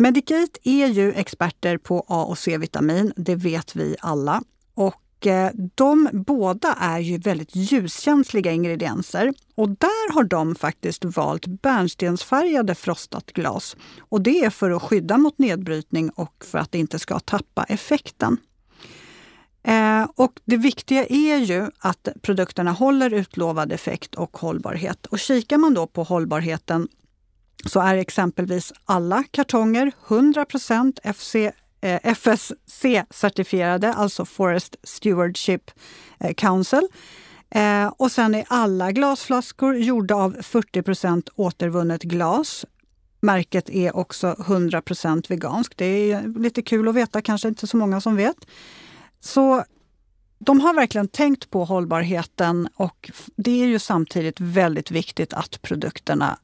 Medicate 0.00 0.58
är 0.64 0.86
ju 0.86 1.12
experter 1.12 1.78
på 1.78 2.04
A 2.08 2.24
och 2.24 2.38
C-vitamin, 2.38 3.12
det 3.16 3.34
vet 3.34 3.76
vi 3.76 3.96
alla. 4.00 4.42
Och 4.74 5.26
eh, 5.26 5.50
de 5.74 6.08
båda 6.12 6.72
är 6.80 6.98
ju 6.98 7.18
väldigt 7.18 7.56
ljuskänsliga 7.56 8.52
ingredienser 8.52 9.34
och 9.54 9.68
där 9.68 10.12
har 10.12 10.24
de 10.24 10.54
faktiskt 10.54 11.04
valt 11.04 11.46
bärnstensfärgade 11.46 12.74
frostat 12.74 13.32
glas. 13.32 13.76
Och 13.98 14.20
det 14.20 14.44
är 14.44 14.50
för 14.50 14.70
att 14.70 14.82
skydda 14.82 15.18
mot 15.18 15.38
nedbrytning 15.38 16.10
och 16.10 16.44
för 16.44 16.58
att 16.58 16.72
det 16.72 16.78
inte 16.78 16.98
ska 16.98 17.18
tappa 17.18 17.64
effekten. 17.64 18.36
Eh, 19.62 20.06
och 20.16 20.32
det 20.44 20.56
viktiga 20.56 21.06
är 21.06 21.36
ju 21.36 21.66
att 21.78 22.08
produkterna 22.22 22.72
håller 22.72 23.12
utlovad 23.12 23.72
effekt 23.72 24.14
och 24.14 24.36
hållbarhet. 24.36 25.06
Och 25.06 25.18
kikar 25.18 25.58
man 25.58 25.74
då 25.74 25.86
på 25.86 26.02
hållbarheten 26.02 26.88
så 27.66 27.80
är 27.80 27.96
exempelvis 27.96 28.72
alla 28.84 29.24
kartonger 29.30 29.92
100 30.08 30.46
FC, 31.02 31.34
eh, 31.80 32.00
FSC-certifierade, 32.02 33.92
alltså 33.92 34.24
Forest 34.24 34.76
Stewardship 34.82 35.70
eh, 36.20 36.34
Council. 36.34 36.88
Eh, 37.50 37.86
och 37.86 38.12
sen 38.12 38.34
är 38.34 38.44
alla 38.48 38.92
glasflaskor 38.92 39.76
gjorda 39.76 40.14
av 40.14 40.36
40% 40.36 41.28
återvunnet 41.34 42.02
glas. 42.02 42.64
Märket 43.20 43.70
är 43.70 43.96
också 43.96 44.34
100% 44.38 45.30
veganskt. 45.30 45.78
Det 45.78 46.12
är 46.12 46.40
lite 46.40 46.62
kul 46.62 46.88
att 46.88 46.94
veta, 46.94 47.22
kanske 47.22 47.48
inte 47.48 47.66
så 47.66 47.76
många 47.76 48.00
som 48.00 48.16
vet. 48.16 48.36
Så 49.20 49.64
de 50.38 50.60
har 50.60 50.74
verkligen 50.74 51.08
tänkt 51.08 51.50
på 51.50 51.64
hållbarheten 51.64 52.68
och 52.74 53.10
det 53.36 53.62
är 53.62 53.66
ju 53.66 53.78
samtidigt 53.78 54.40
väldigt 54.40 54.90
viktigt 54.90 55.32
att 55.32 55.62
produkterna 55.62 56.38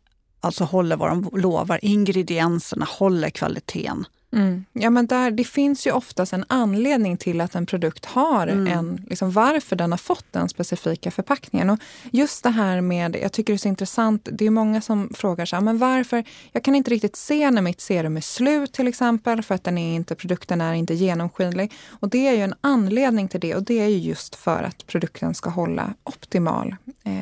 alltså 0.45 0.65
håller 0.65 0.97
vad 0.97 1.11
de 1.11 1.31
lovar. 1.33 1.79
Ingredienserna 1.83 2.87
håller 2.99 3.31
kvaliteten. 3.31 4.05
Mm. 4.35 4.65
Ja, 4.73 4.91
men 4.91 5.07
där, 5.07 5.31
det 5.31 5.45
finns 5.45 5.87
ju 5.87 5.93
oftast 5.93 6.33
en 6.33 6.45
anledning 6.49 7.17
till 7.17 7.41
att 7.41 7.55
en 7.55 7.67
produkt 7.67 8.05
har 8.05 8.47
mm. 8.47 8.67
en, 8.67 9.05
liksom 9.07 9.31
varför 9.31 9.77
den 9.77 9.91
har 9.91 9.99
fått 9.99 10.25
den 10.31 10.49
specifika 10.49 11.11
förpackningen. 11.11 11.71
Och 11.71 11.79
just 12.11 12.43
det 12.43 12.51
här 12.51 12.81
med, 12.81 13.17
jag 13.23 13.33
tycker 13.33 13.53
det 13.53 13.57
är 13.57 13.59
så 13.59 13.69
intressant, 13.69 14.29
det 14.33 14.47
är 14.47 14.51
många 14.51 14.81
som 14.81 15.11
frågar 15.15 15.47
så 15.47 15.57
här, 15.57 15.61
men 15.61 15.79
varför, 15.79 16.25
jag 16.53 16.65
kan 16.65 16.75
inte 16.75 16.91
riktigt 16.91 17.17
se 17.17 17.51
när 17.51 17.63
mitt 17.63 17.81
serum 17.81 18.17
är 18.17 18.21
slut 18.21 18.73
till 18.73 18.89
exempel, 18.89 19.43
för 19.43 19.55
att 19.55 19.65
den 19.65 19.79
är 19.79 19.95
inte, 19.95 20.15
produkten 20.15 20.61
är 20.61 20.75
inte 20.75 20.95
genomskinlig. 20.95 21.73
Och 21.89 22.09
det 22.09 22.29
är 22.29 22.33
ju 22.33 22.43
en 22.43 22.55
anledning 22.61 23.29
till 23.29 23.41
det 23.41 23.55
och 23.55 23.63
det 23.63 23.81
är 23.81 23.89
ju 23.89 23.99
just 23.99 24.35
för 24.35 24.63
att 24.63 24.87
produkten 24.87 25.35
ska 25.35 25.51
hålla 25.51 25.95
optimal 26.05 26.77
eh, 27.05 27.15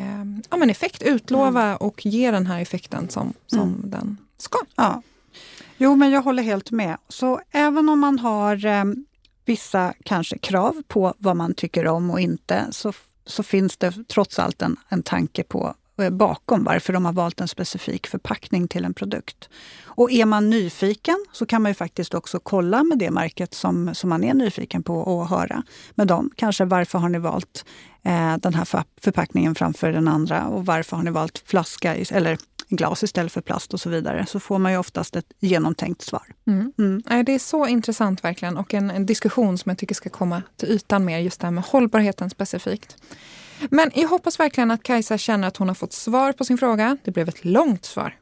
ja, 0.50 0.56
men 0.56 0.70
effekt, 0.70 1.02
utlova 1.02 1.64
mm. 1.64 1.76
och 1.76 2.06
ge 2.06 2.30
den 2.30 2.46
här 2.46 2.60
effekten 2.60 3.08
som, 3.08 3.32
som 3.46 3.60
mm. 3.60 3.90
den 3.90 4.16
ska. 4.38 4.58
Ja. 4.76 5.02
Jo, 5.84 5.96
men 5.96 6.10
jag 6.10 6.22
håller 6.22 6.42
helt 6.42 6.70
med. 6.70 6.96
Så 7.08 7.40
även 7.50 7.88
om 7.88 8.00
man 8.00 8.18
har 8.18 8.66
eh, 8.66 8.84
vissa 9.44 9.94
kanske 10.04 10.38
krav 10.38 10.82
på 10.88 11.14
vad 11.18 11.36
man 11.36 11.54
tycker 11.54 11.86
om 11.86 12.10
och 12.10 12.20
inte, 12.20 12.66
så, 12.70 12.92
så 13.26 13.42
finns 13.42 13.76
det 13.76 14.08
trots 14.08 14.38
allt 14.38 14.62
en, 14.62 14.76
en 14.88 15.02
tanke 15.02 15.42
på 15.42 15.74
eh, 15.98 16.10
bakom 16.10 16.64
varför 16.64 16.92
de 16.92 17.04
har 17.04 17.12
valt 17.12 17.40
en 17.40 17.48
specifik 17.48 18.06
förpackning 18.06 18.68
till 18.68 18.84
en 18.84 18.94
produkt. 18.94 19.48
Och 19.84 20.12
är 20.12 20.24
man 20.24 20.50
nyfiken 20.50 21.24
så 21.32 21.46
kan 21.46 21.62
man 21.62 21.70
ju 21.70 21.74
faktiskt 21.74 22.14
också 22.14 22.40
kolla 22.42 22.84
med 22.84 22.98
det 22.98 23.10
märket 23.10 23.54
som, 23.54 23.94
som 23.94 24.10
man 24.10 24.24
är 24.24 24.34
nyfiken 24.34 24.82
på 24.82 24.94
och 24.94 25.28
höra 25.28 25.62
med 25.94 26.06
dem. 26.06 26.30
Kanske 26.36 26.64
varför 26.64 26.98
har 26.98 27.08
ni 27.08 27.18
valt 27.18 27.64
eh, 28.02 28.36
den 28.36 28.54
här 28.54 28.84
förpackningen 29.00 29.54
framför 29.54 29.92
den 29.92 30.08
andra 30.08 30.46
och 30.46 30.66
varför 30.66 30.96
har 30.96 31.04
ni 31.04 31.10
valt 31.10 31.42
flaska 31.46 31.94
eller 31.94 32.38
glas 32.76 33.02
istället 33.02 33.32
för 33.32 33.40
plast 33.40 33.74
och 33.74 33.80
så 33.80 33.90
vidare, 33.90 34.26
så 34.26 34.40
får 34.40 34.58
man 34.58 34.72
ju 34.72 34.78
oftast 34.78 35.16
ett 35.16 35.32
genomtänkt 35.40 36.02
svar. 36.02 36.22
Mm. 36.46 36.72
Mm. 36.78 37.24
Det 37.24 37.32
är 37.32 37.38
så 37.38 37.66
intressant 37.66 38.24
verkligen 38.24 38.56
och 38.56 38.74
en, 38.74 38.90
en, 38.90 39.06
diskussion 39.06 39.58
som 39.58 39.70
jag 39.70 39.78
tycker 39.78 39.94
ska 39.94 40.10
komma 40.10 40.42
till 40.56 40.68
ytan 40.68 41.04
mer, 41.04 41.18
just 41.18 41.40
det 41.40 41.46
här 41.46 41.52
med 41.52 41.64
hållbarheten 41.64 42.30
specifikt. 42.30 42.96
Men 43.70 43.90
jag 43.94 44.08
hoppas 44.08 44.40
verkligen 44.40 44.70
att 44.70 44.82
Kajsa 44.82 45.18
känner 45.18 45.48
att 45.48 45.56
hon 45.56 45.68
har 45.68 45.74
fått 45.74 45.92
svar 45.92 46.32
på 46.32 46.44
sin 46.44 46.58
fråga. 46.58 46.96
Det 47.04 47.10
blev 47.10 47.28
ett 47.28 47.44
långt 47.44 47.84
svar. 47.84 48.16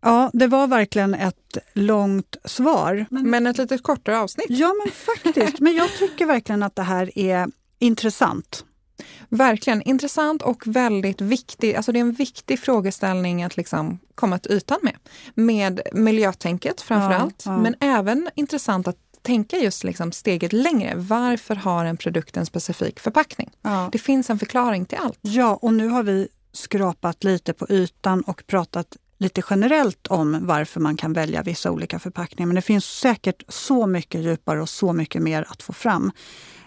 Ja, 0.00 0.30
det 0.32 0.46
var 0.46 0.66
verkligen 0.66 1.14
ett 1.14 1.58
långt 1.72 2.36
svar. 2.44 3.06
Men, 3.10 3.30
men 3.30 3.46
ett 3.46 3.58
lite 3.58 3.78
kortare 3.78 4.18
avsnitt. 4.18 4.46
Ja, 4.48 4.74
men 4.84 4.92
faktiskt. 4.92 5.60
Men 5.60 5.74
jag 5.74 5.90
tycker 5.98 6.26
verkligen 6.26 6.62
att 6.62 6.76
det 6.76 6.82
här 6.82 7.18
är 7.18 7.46
intressant. 7.78 8.64
Verkligen 9.28 9.82
intressant 9.82 10.42
och 10.42 10.62
väldigt 10.66 11.20
viktig. 11.20 11.74
Alltså 11.74 11.92
det 11.92 11.98
är 11.98 12.00
en 12.00 12.12
viktig 12.12 12.60
frågeställning 12.60 13.42
att 13.42 13.56
liksom 13.56 13.98
komma 14.14 14.38
till 14.38 14.52
ytan 14.52 14.78
med. 14.82 14.96
Med 15.34 15.80
miljötänket 15.92 16.80
framför 16.80 17.12
ja, 17.12 17.18
allt, 17.18 17.42
ja. 17.46 17.58
men 17.58 17.74
även 17.80 18.30
intressant 18.34 18.88
att 18.88 18.96
tänka 19.22 19.56
just 19.56 19.84
liksom 19.84 20.12
steget 20.12 20.52
längre. 20.52 20.92
Varför 20.96 21.54
har 21.54 21.84
en 21.84 21.96
produkt 21.96 22.36
en 22.36 22.46
specifik 22.46 23.00
förpackning? 23.00 23.50
Ja. 23.62 23.88
Det 23.92 23.98
finns 23.98 24.30
en 24.30 24.38
förklaring 24.38 24.84
till 24.84 24.98
allt. 24.98 25.18
Ja, 25.20 25.58
och 25.62 25.74
nu 25.74 25.88
har 25.88 26.02
vi 26.02 26.28
skrapat 26.52 27.24
lite 27.24 27.52
på 27.52 27.66
ytan 27.70 28.22
och 28.22 28.46
pratat 28.46 28.96
lite 29.18 29.42
generellt 29.50 30.06
om 30.06 30.38
varför 30.42 30.80
man 30.80 30.96
kan 30.96 31.12
välja 31.12 31.42
vissa 31.42 31.70
olika 31.70 31.98
förpackningar. 31.98 32.46
Men 32.46 32.54
det 32.54 32.62
finns 32.62 32.84
säkert 32.84 33.42
så 33.48 33.86
mycket 33.86 34.20
djupare 34.20 34.62
och 34.62 34.68
så 34.68 34.92
mycket 34.92 35.22
mer 35.22 35.46
att 35.48 35.62
få 35.62 35.72
fram. 35.72 36.12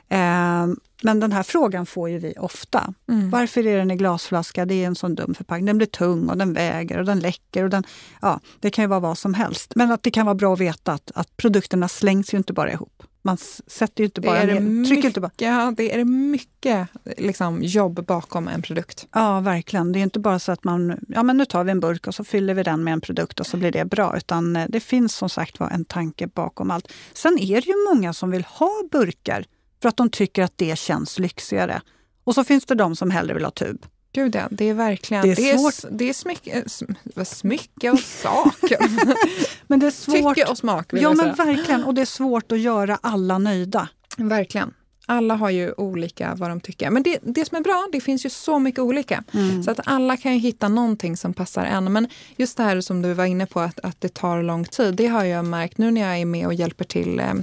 Eh, 0.10 0.68
men 1.04 1.20
den 1.20 1.32
här 1.32 1.44
frågan 1.44 1.86
får 1.86 2.10
ju 2.10 2.20
vi 2.20 2.34
ofta. 2.39 2.94
Mm. 3.10 3.30
Varför 3.30 3.68
är 3.68 3.78
den 3.78 3.92
i 3.92 3.96
glasflaska? 3.96 4.66
Det 4.66 4.84
är 4.84 4.88
en 4.88 4.96
sån 4.96 5.16
dum 5.16 5.34
förpackning. 5.34 5.66
Den 5.66 5.78
blir 5.78 5.88
tung 5.88 6.30
och 6.30 6.38
den 6.38 6.54
väger 6.54 6.98
och 6.98 7.06
den 7.06 7.20
läcker. 7.20 7.63
Och 7.63 7.70
den, 7.70 7.84
ja, 8.22 8.39
det 8.60 8.70
kan 8.70 8.84
ju 8.84 8.88
vara 8.88 9.00
vad 9.00 9.18
som 9.18 9.34
helst. 9.34 9.75
Men 9.75 9.92
att 9.92 10.04
det 10.04 10.12
kan 10.12 10.25
vara 10.25 10.36
bra 10.36 10.54
att 10.54 10.60
veta 10.60 10.94
att, 10.94 11.12
att 11.16 11.38
produkterna 11.38 11.88
slängs 11.88 12.34
ju 12.34 12.38
inte 12.38 12.54
bara 12.54 12.72
ihop. 12.72 13.04
Man 13.22 13.38
sätter 13.68 14.01
ju 14.01 14.06
inte 14.06 14.22
bara 14.22 14.46
det 14.46 14.51
är 14.51 14.60
ner, 14.60 14.60
mycket, 14.60 15.06
inte 15.06 15.22
bara. 15.22 15.32
Ja, 15.38 15.74
det 15.78 16.00
är 16.00 16.06
mycket 16.06 16.88
liksom, 17.18 17.63
jobb 17.63 18.06
bakom 18.06 18.48
en 18.48 18.62
produkt. 18.62 19.08
Ja, 19.13 19.39
verkligen. 19.39 19.92
Det 19.92 20.00
är 20.00 20.04
inte 20.04 20.20
bara 20.20 20.39
så 20.39 20.51
att 20.51 20.63
man, 20.63 21.00
ja 21.08 21.24
men 21.24 21.38
nu 21.38 21.46
tar 21.46 21.63
vi 21.63 21.72
en 21.72 21.80
burk 21.80 22.08
och 22.08 22.16
så 22.16 22.24
fyller 22.24 22.54
vi 22.54 22.63
den 22.63 22.84
med 22.84 22.94
en 22.94 23.01
produkt 23.01 23.39
och 23.39 23.48
så 23.48 23.58
blir 23.58 23.72
det 23.72 23.86
bra. 23.86 24.18
Utan 24.18 24.56
eh, 24.56 24.66
det 24.70 24.80
finns 24.80 25.16
som 25.16 25.30
sagt 25.30 25.60
var 25.60 25.70
en 25.70 25.86
tanke 25.86 26.28
bakom 26.28 26.72
allt. 26.72 26.92
Sen 27.13 27.39
är 27.39 27.62
det 27.62 27.68
ju 27.68 27.75
många 27.94 28.13
som 28.13 28.32
vill 28.32 28.44
ha 28.44 28.72
burkar 28.92 29.46
för 29.82 29.90
att 29.90 29.98
de 29.98 30.10
tycker 30.10 30.44
att 30.44 30.58
det 30.58 30.80
känns 30.80 31.20
lyxigare. 31.20 31.82
Och 32.24 32.36
så 32.36 32.44
finns 32.44 32.66
det 32.66 32.76
de 32.76 32.96
som 32.96 33.12
hellre 33.12 33.34
vill 33.34 33.44
ha 33.44 33.52
tub. 33.52 33.86
Gud 34.12 34.36
ja, 34.36 34.48
det 34.52 34.66
är 34.66 34.74
verkligen... 34.74 35.24
Det 35.24 35.32
är, 35.32 35.36
det 35.36 35.52
är, 35.52 35.92
det 35.92 36.10
är 36.10 36.14
smycke, 36.14 36.64
smycke 37.26 37.92
och 37.92 38.00
sak. 38.00 38.56
men 39.68 39.80
det 39.80 39.88
är 39.88 39.92
svårt. 39.92 40.36
Tycke 40.36 40.52
och 40.52 40.58
smak. 40.58 40.86
ja, 40.94 41.14
men 41.14 41.36
verkligen. 41.36 41.84
Och 41.84 41.94
det 41.94 42.02
är 42.02 42.06
svårt 42.06 42.52
att 42.52 42.60
göra 42.60 43.00
alla 43.02 43.38
nöjda. 43.38 43.90
Verkligen. 44.18 44.74
Alla 45.10 45.36
har 45.36 45.50
ju 45.50 45.74
olika 45.78 46.36
vad 46.36 46.50
de 46.50 46.60
tycker. 46.60 46.89
Men 46.89 47.04
det, 47.04 47.20
det 47.22 47.46
som 47.46 47.58
är 47.58 47.62
bra, 47.62 47.88
det 47.92 48.01
finns 48.01 48.25
ju 48.25 48.30
så 48.30 48.60
mycket 48.60 48.80
olika. 48.80 49.24
Mm. 49.34 49.63
Så 49.63 49.72
att 49.72 49.80
alla 49.86 50.18
kan 50.18 50.34
ju 50.34 50.39
hitta 50.39 50.68
någonting 50.68 51.18
som 51.18 51.34
passar 51.34 51.66
en. 51.66 51.94
Men 51.94 52.08
just 52.38 52.58
det 52.58 52.63
här 52.63 52.82
som 52.82 53.01
du 53.01 53.13
var 53.13 53.25
inne 53.25 53.46
på, 53.46 53.60
att, 53.60 53.80
att 53.80 54.01
det 54.01 54.13
tar 54.13 54.44
lång 54.44 54.66
tid. 54.66 54.96
Det 54.96 55.08
har 55.08 55.24
jag 55.24 55.46
märkt 55.46 55.78
nu 55.78 55.92
när 55.92 56.01
jag 56.01 56.20
är 56.20 56.25
med 56.25 56.48
och 56.48 56.54
hjälper 56.54 56.86
till 56.86 57.20
eh, 57.20 57.34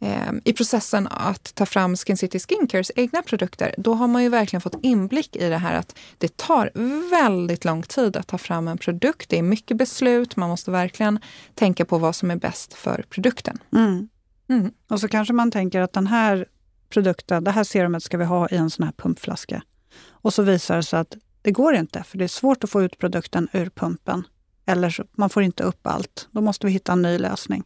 eh, 0.00 0.32
i 0.44 0.52
processen 0.52 1.08
att 1.10 1.54
ta 1.54 1.66
fram 1.66 1.96
Skin 1.96 2.16
City 2.16 2.38
Skincares 2.38 2.92
egna 2.96 3.22
produkter. 3.22 3.74
Då 3.78 3.94
har 3.94 4.08
man 4.08 4.22
ju 4.22 4.28
verkligen 4.28 4.60
fått 4.60 4.78
inblick 4.82 5.36
i 5.36 5.48
det 5.48 5.58
här 5.58 5.74
att 5.74 5.98
det 6.18 6.36
tar 6.36 6.70
väldigt 7.10 7.64
lång 7.64 7.82
tid 7.82 8.16
att 8.16 8.26
ta 8.26 8.38
fram 8.38 8.68
en 8.68 8.78
produkt. 8.78 9.30
Det 9.30 9.38
är 9.38 9.42
mycket 9.42 9.76
beslut. 9.76 10.36
Man 10.36 10.48
måste 10.48 10.70
verkligen 10.70 11.18
tänka 11.54 11.84
på 11.84 11.98
vad 11.98 12.16
som 12.16 12.30
är 12.30 12.36
bäst 12.36 12.74
för 12.74 13.04
produkten. 13.10 13.58
Mm. 13.72 14.08
Mm. 14.48 14.70
Och 14.90 15.00
så 15.00 15.08
kanske 15.08 15.34
man 15.34 15.50
tänker 15.50 15.80
att 15.80 15.92
den 15.92 16.06
här 16.06 16.46
produkten, 16.90 17.44
det 17.44 17.50
här 17.50 17.64
serumet 17.64 18.02
ska 18.02 18.18
vi 18.18 18.24
ha 18.24 18.48
i 18.48 18.56
en 18.56 18.70
sån 18.70 18.84
här 18.84 18.92
pumpflaska. 18.92 19.62
Och 20.10 20.34
så 20.34 20.42
visar 20.42 20.76
det 20.76 20.82
sig 20.82 21.00
att 21.00 21.16
det 21.42 21.52
går 21.52 21.74
inte, 21.74 22.02
för 22.02 22.18
det 22.18 22.24
är 22.24 22.28
svårt 22.28 22.64
att 22.64 22.70
få 22.70 22.82
ut 22.82 22.98
produkten 22.98 23.48
ur 23.52 23.70
pumpen. 23.70 24.26
Eller 24.66 24.90
så, 24.90 25.04
man 25.12 25.30
får 25.30 25.42
inte 25.42 25.62
upp 25.62 25.86
allt. 25.86 26.28
Då 26.30 26.40
måste 26.40 26.66
vi 26.66 26.72
hitta 26.72 26.92
en 26.92 27.02
ny 27.02 27.18
lösning. 27.18 27.64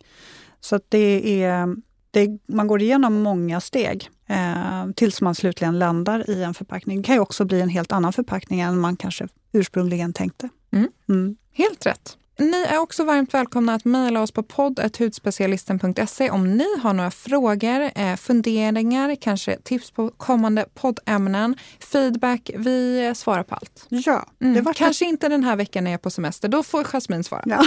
Så 0.60 0.80
det 0.88 1.42
är, 1.42 1.76
det, 2.10 2.38
man 2.46 2.66
går 2.66 2.82
igenom 2.82 3.22
många 3.22 3.60
steg 3.60 4.10
eh, 4.26 4.86
tills 4.96 5.20
man 5.20 5.34
slutligen 5.34 5.78
landar 5.78 6.30
i 6.30 6.42
en 6.42 6.54
förpackning. 6.54 6.96
Det 6.96 7.06
kan 7.06 7.14
ju 7.14 7.20
också 7.20 7.44
bli 7.44 7.60
en 7.60 7.68
helt 7.68 7.92
annan 7.92 8.12
förpackning 8.12 8.60
än 8.60 8.78
man 8.78 8.96
kanske 8.96 9.28
ursprungligen 9.52 10.12
tänkte. 10.12 10.48
Mm. 10.72 10.88
Mm. 11.08 11.36
Helt 11.52 11.86
rätt. 11.86 12.16
Ni 12.38 12.62
är 12.68 12.78
också 12.78 13.04
varmt 13.04 13.34
välkomna 13.34 13.74
att 13.74 13.84
mejla 13.84 14.22
oss 14.22 14.30
på 14.32 14.42
podd.hudspecialisten.se 14.42 16.30
om 16.30 16.56
ni 16.56 16.64
har 16.82 16.92
några 16.92 17.10
frågor, 17.10 17.90
eh, 17.94 18.16
funderingar, 18.16 19.14
kanske 19.20 19.56
tips 19.58 19.90
på 19.90 20.08
kommande 20.08 20.66
poddämnen, 20.74 21.56
feedback. 21.92 22.50
Vi 22.56 23.12
svarar 23.16 23.42
på 23.42 23.54
allt. 23.54 23.86
Ja, 23.88 24.26
Mm. 24.40 24.64
Kanske 24.74 25.04
inte 25.04 25.28
den 25.28 25.44
här 25.44 25.56
veckan 25.56 25.84
när 25.84 25.90
jag 25.90 25.98
är 25.98 26.02
på 26.02 26.10
semester. 26.10 26.48
Då 26.48 26.62
får 26.62 26.84
Jasmine 26.84 27.24
svara. 27.24 27.42
Ja, 27.46 27.64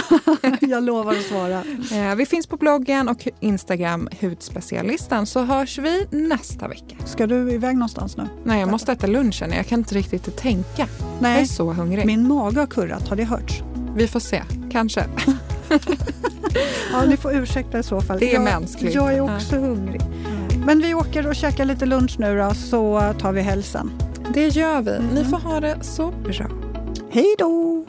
jag 0.60 0.82
lovar 0.82 1.12
att 1.12 1.22
svara. 1.26 1.64
Eh, 2.10 2.14
Vi 2.16 2.26
finns 2.26 2.46
på 2.46 2.56
bloggen 2.56 3.08
och 3.08 3.28
Instagram, 3.40 4.08
Hudspecialisten, 4.20 5.26
så 5.26 5.40
hörs 5.44 5.78
vi 5.78 6.06
nästa 6.10 6.68
vecka. 6.68 6.96
Ska 7.06 7.26
du 7.26 7.52
iväg 7.52 7.74
någonstans 7.76 8.16
nu? 8.16 8.28
Nej, 8.44 8.60
jag 8.60 8.70
måste 8.70 8.92
äta 8.92 9.06
lunchen. 9.06 9.52
Jag 9.52 9.66
kan 9.66 9.78
inte 9.78 9.94
riktigt 9.94 10.36
tänka. 10.36 10.66
Jag 10.78 10.86
är 11.08 11.20
Nej, 11.20 11.46
så 11.46 11.72
hungrig. 11.72 12.06
min 12.06 12.28
mage 12.28 12.60
har 12.60 12.66
kurrat. 12.66 13.08
Har 13.08 13.16
det 13.16 13.24
hörts? 13.24 13.62
Vi 13.98 14.08
får 14.08 14.20
se. 14.20 14.42
Kanske. 14.72 15.04
Ja, 16.92 17.04
ni 17.06 17.16
får 17.16 17.34
ursäkta 17.34 17.78
i 17.78 17.82
så 17.82 18.00
fall. 18.00 18.18
Det 18.18 18.30
är 18.30 18.34
jag, 18.34 18.42
mänskligt. 18.42 18.94
Jag 18.94 19.14
är 19.14 19.20
också 19.20 19.56
hungrig. 19.56 20.00
Men 20.66 20.80
vi 20.82 20.94
åker 20.94 21.26
och 21.28 21.34
käkar 21.34 21.64
lite 21.64 21.86
lunch 21.86 22.16
nu 22.18 22.38
då, 22.38 22.54
så 22.54 23.14
tar 23.20 23.32
vi 23.32 23.40
hälsen. 23.40 23.90
Det 24.34 24.48
gör 24.48 24.82
vi. 24.82 24.98
Ni 25.14 25.24
får 25.24 25.36
ha 25.36 25.60
det 25.60 25.78
så 25.82 26.10
bra. 26.10 26.46
Hej 27.10 27.34
då! 27.38 27.84